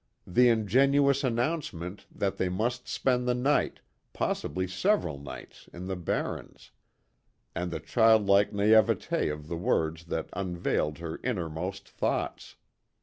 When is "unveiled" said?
10.33-10.97